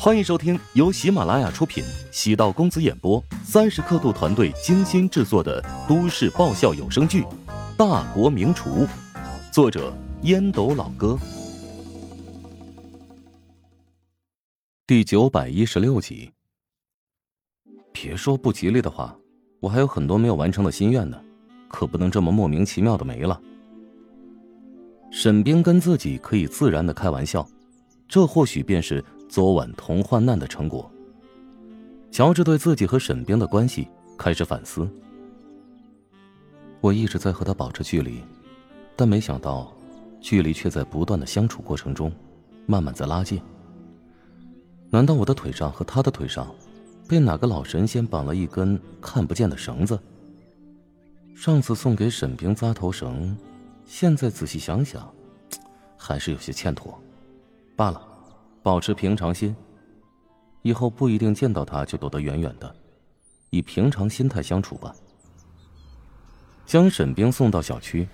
[0.00, 7.22] 欢迎收听由喜马拉雅出品、喜道公子演播、三十刻度团队精心制作的都市爆笑有声剧
[7.76, 8.86] 《大国名厨》，
[9.52, 9.92] 作者
[10.22, 11.18] 烟斗老哥，
[14.86, 16.30] 第九百一十六集。
[17.92, 19.18] 别说不吉利的话，
[19.58, 21.20] 我还有很多没有完成的心愿呢，
[21.66, 23.40] 可不能这么莫名其妙的没了。
[25.10, 27.44] 沈冰跟自己可以自然的开玩笑，
[28.06, 29.04] 这或许便是。
[29.28, 30.90] 昨晚同患难的成果。
[32.10, 33.86] 乔治对自己和沈冰的关系
[34.16, 34.88] 开始反思。
[36.80, 38.22] 我一直在和他保持距离，
[38.96, 39.72] 但没想到，
[40.20, 42.10] 距离却在不断的相处过程中，
[42.66, 43.40] 慢慢在拉近。
[44.88, 46.52] 难道我的腿上和他的腿上，
[47.06, 49.98] 被哪个老神仙绑了一根看不见的绳子？
[51.34, 53.36] 上次送给沈冰扎头绳，
[53.84, 55.06] 现在仔细想想，
[55.98, 56.98] 还是有些欠妥。
[57.76, 58.07] 罢了。
[58.62, 59.54] 保持平常心，
[60.62, 62.74] 以后不一定见到他就躲得远远的，
[63.50, 64.94] 以平常心态相处吧。
[66.66, 68.06] 将沈冰送到小区，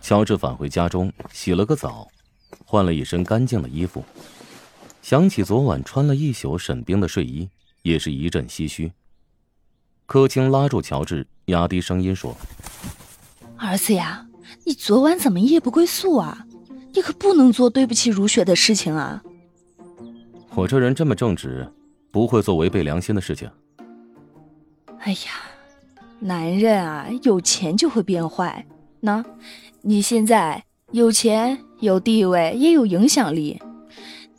[0.00, 2.06] 乔治返回家中，洗了个澡，
[2.66, 4.04] 换了一身干净的衣服。
[5.00, 7.48] 想起昨晚穿了一宿沈冰的睡衣，
[7.82, 8.92] 也是一阵唏嘘。
[10.04, 12.36] 柯青拉住乔治，压低声音说
[13.56, 14.26] ：“儿子呀，
[14.64, 16.46] 你昨晚怎么夜不归宿啊？
[16.92, 19.22] 你可不能做对不起如雪的事情啊！”
[20.54, 21.66] 我这人这么正直，
[22.10, 23.50] 不会做违背良心的事情。
[24.98, 25.18] 哎呀，
[26.20, 28.66] 男人啊，有钱就会变坏。
[29.00, 29.24] 那，
[29.80, 33.60] 你现在有钱、有地位，也有影响力，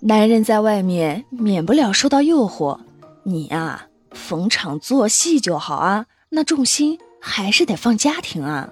[0.00, 2.78] 男人在外面免不了受到诱惑。
[3.22, 8.70] 你啊，逢场作戏就好啊，那重心还是得放家庭啊。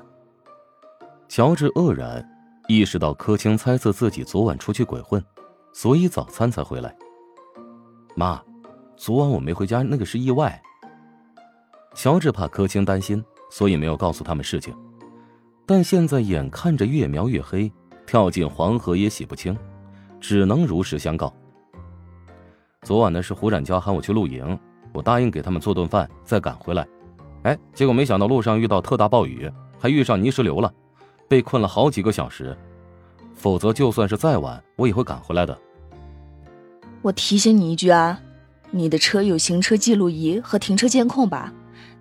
[1.26, 2.28] 乔治愕然，
[2.68, 5.24] 意识到柯青猜测自己昨晚出去鬼混，
[5.72, 6.94] 所以早餐才回来。
[8.20, 8.38] 妈，
[8.98, 10.60] 昨晚我没回家，那个是意外。
[11.94, 14.76] 乔治怕柯青担心，所以没有告诉他们事情。
[15.64, 17.72] 但现在眼看着越描越黑，
[18.06, 19.56] 跳进黄河也洗不清，
[20.20, 21.32] 只能如实相告。
[22.82, 24.58] 昨晚呢是胡展娇喊我去露营，
[24.92, 26.86] 我答应给他们做顿饭，再赶回来。
[27.44, 30.70] 哎，结果没想到路上遇到特大暴雨，还遇上泥石流了，
[31.26, 32.54] 被困了好几个小时。
[33.32, 35.58] 否则就算是再晚，我也会赶回来的。
[37.02, 38.20] 我提醒你一句啊，
[38.70, 41.52] 你的车有行车记录仪和停车监控吧？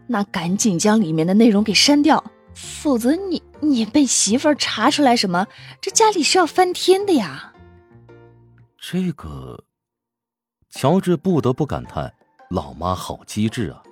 [0.07, 2.23] 那赶紧将里面的内容给删掉，
[2.53, 5.47] 否则你你被媳妇儿查出来什么，
[5.79, 7.53] 这家里是要翻天的呀！
[8.81, 9.63] 这个，
[10.69, 12.11] 乔治不得不感叹，
[12.49, 13.83] 老妈好机智啊。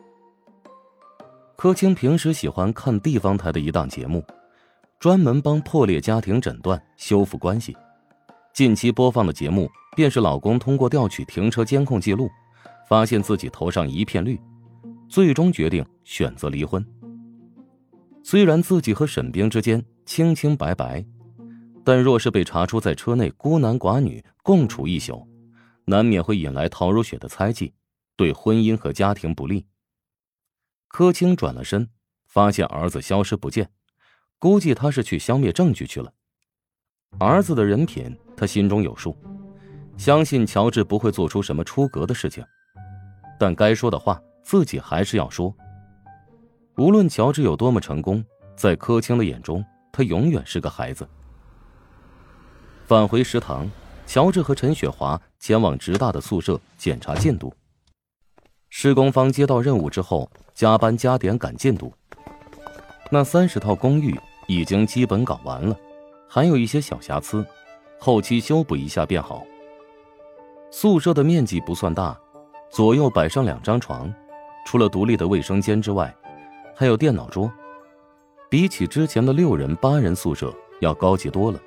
[1.56, 4.24] 柯青平时喜欢看地方台的一档节目，
[5.00, 7.76] 专门帮破裂家庭诊断、修复关系。
[8.54, 9.70] 近期播放的节目。
[9.98, 12.30] 便是老公通过调取停车监控记录，
[12.88, 14.40] 发现自己头上一片绿，
[15.10, 16.86] 最终决定选择离婚。
[18.24, 21.04] 虽然自己和沈冰之间清清白白，
[21.84, 25.28] 但若是被查出在车内孤男寡女共处一宿，
[25.86, 27.74] 难免会引来陶如雪的猜忌，
[28.16, 29.66] 对婚姻和家庭不利。
[30.90, 31.90] 柯青转了身，
[32.28, 33.72] 发现儿子消失不见，
[34.38, 36.14] 估计他是去消灭证据去了。
[37.18, 39.18] 儿子的人品，他心中有数。
[39.98, 42.46] 相信乔治不会做出什么出格的事情，
[43.40, 45.54] 但该说的话自己还是要说。
[46.78, 48.24] 无论乔治有多么成功，
[48.56, 51.08] 在柯青的眼中，他永远是个孩子。
[52.86, 53.70] 返回食堂，
[54.06, 57.54] 乔治和陈雪华前往职大的宿舍检查进度。
[58.70, 61.92] 施工方接到任务之后，加班加点赶进度。
[63.10, 65.76] 那三十套公寓已经基本搞完了，
[66.30, 67.46] 还有一些小瑕疵，
[68.00, 69.44] 后期修补一下便好。
[70.70, 72.18] 宿舍的面积不算大，
[72.70, 74.14] 左右摆上两张床，
[74.66, 76.14] 除了独立的卫生间之外，
[76.76, 77.52] 还有电脑桌。
[78.50, 81.60] 比起之前的六人、八人宿舍要高级多了。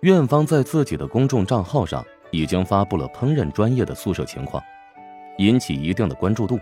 [0.00, 4.62] 院方在自己的公众账号上已经发布了烹饪专业的宿舍情况，
[5.38, 6.58] 引起一定的关注度，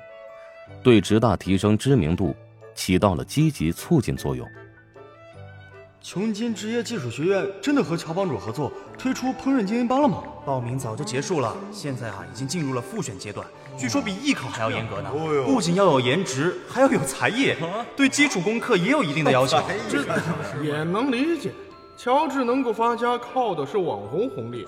[0.82, 2.34] 对职大提升知名度
[2.74, 4.46] 起到了积极促进作用。
[6.00, 10.22] 琼金职业技术学院真的和乔帮主合作推出烹饪精英班了吗？
[10.46, 13.44] 报名早就结束了，现在啊已经进入了复选阶段，
[13.76, 15.10] 据说比艺考还要严格呢。
[15.44, 17.52] 不仅要有颜值，还要有才艺，
[17.96, 19.60] 对基础功课也有一定的要求。
[19.88, 20.04] 这
[20.62, 21.52] 也能理解，
[21.96, 24.64] 乔治能够发家靠的是网红红利。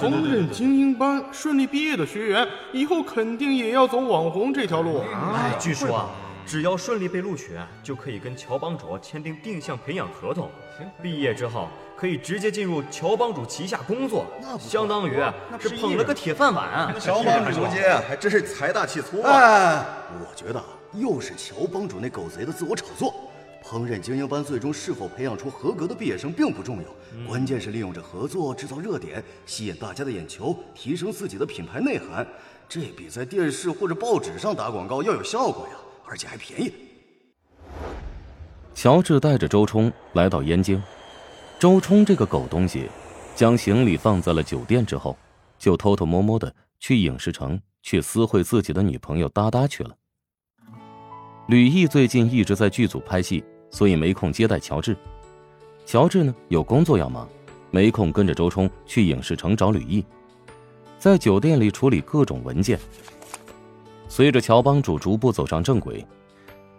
[0.00, 5.00] 烹饪精英班顺利毕业的学员，以后肯定也要走网红这条路。
[5.32, 6.10] 哎，据说啊。
[6.46, 10.48] 只要顺利被录取，就可以跟乔帮主签订定向培养合同。
[10.78, 15.14] 行毕业之后可以直接进入乔帮主旗下工作，那相当于
[15.58, 16.94] 是捧了个铁饭碗。
[17.00, 19.32] 乔帮主如今还真是财大气粗啊！
[19.32, 19.86] 哎，
[20.20, 20.62] 我觉得
[20.92, 23.12] 又是乔帮主那狗贼的自我炒作。
[23.64, 32.24] 烹饪精英班最终是否培养出合格的毕业生并不重要，关键是利用这合作制造热点，吸引大家的眼球，提升自己的品牌内涵。
[32.68, 35.74] 这比在电视或者报纸上打广告要有效果呀，
[36.06, 36.72] 而且还便宜。
[38.74, 40.82] 乔治带着周冲来到燕京，
[41.58, 42.88] 周冲这个狗东西，
[43.34, 45.16] 将行李放在了酒店之后，
[45.58, 49.96] 就偷偷摸摸的去影视城去私会自己的女朋友哒哒去了。
[51.48, 53.44] 吕毅最近一直在剧组拍戏。
[53.68, 54.96] 所以没空接待乔治，
[55.84, 57.28] 乔治呢有工作要忙，
[57.70, 60.02] 没空跟着周冲去影视城找吕毅，
[60.98, 62.78] 在酒店里处理各种文件。
[64.16, 66.02] 随着乔帮主逐步走上正轨，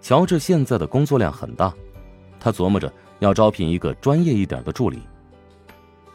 [0.02, 1.72] 乔治现在的工作量很大，
[2.40, 5.04] 他琢磨着要招聘一个专业一点的助理。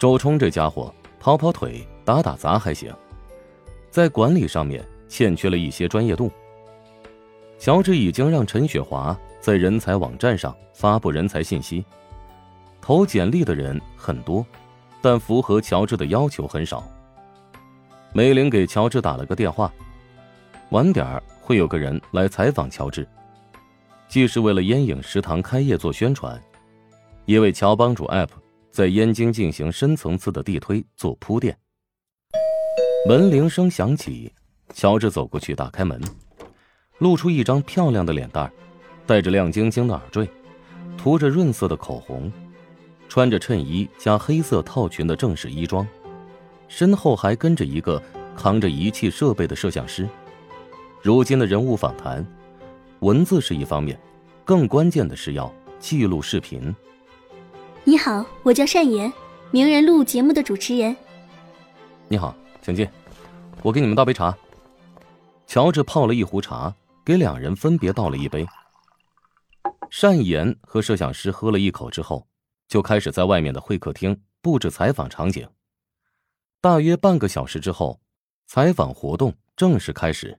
[0.01, 2.93] 周冲这家伙跑跑腿、打打杂还行，
[3.89, 6.29] 在管理上面欠缺了一些专业度。
[7.57, 9.17] 乔治已经让陈雪华。
[9.41, 11.85] 在人才网站上发布人才信息，
[12.81, 14.45] 投简历的人很多，
[15.01, 16.83] 但符合乔治的要求很少。
[18.13, 19.73] 梅玲给乔治打了个电话，
[20.73, 23.07] 晚点会有个人来采访乔治，
[24.09, 26.43] 既是为了烟影食堂开业做宣传，
[27.27, 28.31] 也为乔帮主 App
[28.71, 31.55] 在燕京进行深层次的地推做铺垫。
[33.07, 34.33] 门铃声响起，
[34.73, 36.01] 乔治走过去打开门，
[37.01, 38.51] 露出一张漂亮的脸蛋儿。
[39.05, 40.27] 戴着亮晶晶的耳坠，
[40.97, 42.33] 涂着润色的口红，
[43.11, 45.87] 穿着衬衣加黑色套裙的正式衣装，
[46.67, 48.03] 身后还跟着一个
[48.35, 50.09] 扛着仪器设备的摄像师。
[51.03, 52.25] 如今的人物访谈，
[53.01, 53.99] 文字是一方面，
[54.45, 56.73] 更关键的是要记录视频。
[57.83, 59.13] 你好，我叫单言，
[59.51, 60.97] 名人录节目的主持人。
[62.07, 62.33] 你好，
[62.63, 62.89] 请进，
[63.65, 64.33] 我给你们倒杯茶。
[65.45, 66.73] 乔治泡了一壶茶，
[67.05, 68.47] 给两人分别倒了一杯。
[70.01, 72.29] 单言和摄像师喝了一口之后，
[72.69, 75.49] 就开始在外面的会客厅布置采访场景。
[76.61, 78.01] 大约半个小时之后，
[78.47, 80.39] 采访活动正式开始。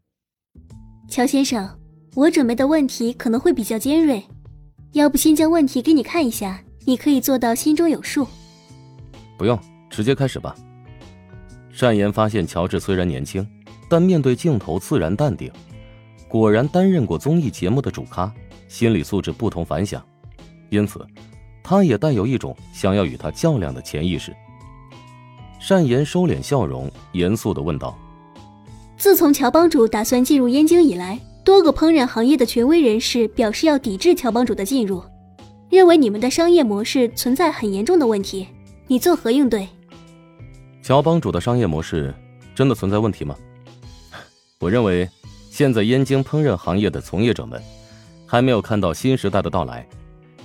[1.07, 1.69] 乔先生，
[2.15, 4.23] 我准备的问题可能会比较尖锐，
[4.93, 8.27] 要不先将问题给你看一下，你可以做到心中有数。
[9.37, 9.59] 不用，
[9.89, 10.55] 直接开始吧。
[11.79, 13.47] 单言发现乔治虽然年轻，
[13.89, 15.51] 但面对镜头自然淡定，
[16.27, 18.33] 果然担任过综艺节目的主咖。
[18.69, 20.03] 心理素质不同凡响，
[20.71, 21.05] 因此，
[21.61, 24.35] 他也带有一种想要与他较量的潜意识。
[25.69, 27.95] 单言收敛笑容，严肃的问道
[29.03, 35.03] ：“自从乔帮主打算进入燕京以来，多个烹饪行业的权威人士表示要抵制乔帮主的进入，
[35.69, 38.47] 认为你们的商业模式存在很严重的问题，
[38.87, 39.67] 你作何应对？”
[40.81, 42.15] 乔帮主的商业模式
[42.55, 43.35] 真的存在问题吗？
[44.59, 45.09] 我认为，
[45.51, 47.61] 现在燕京烹饪行业的从业者们。
[48.25, 49.85] 还没有看到新时代的到来，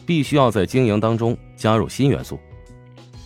[0.05, 2.37] 必须要在经营当中加入新元素。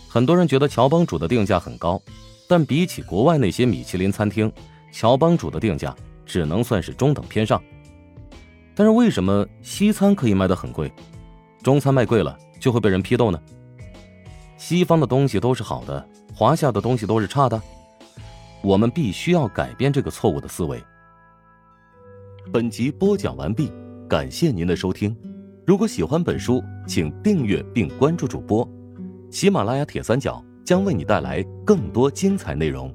[0.07, 1.99] 很多人觉得乔帮主的定价很高，
[2.47, 4.49] 但比起国外那些米其林餐厅，
[4.93, 5.93] 乔帮主的定价
[6.23, 7.61] 只能算是中等偏上。
[8.75, 10.89] 但是为什么西餐可以卖得很贵，
[11.61, 13.41] 中餐卖贵了就会被人批斗呢？
[14.55, 17.61] 西方的东西都是好的，华夏的东西都是差的。
[18.61, 20.81] 我们必须要改变这个错误的思维。
[22.51, 23.71] 本集播讲完毕。
[24.07, 25.15] 感谢您的收听，
[25.65, 28.67] 如果喜欢本书，请订阅并关注主播。
[29.31, 32.93] 喜马拉雅铁三角将为你带来更多精彩内容。